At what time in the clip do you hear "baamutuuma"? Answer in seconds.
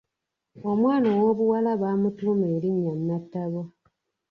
1.81-2.45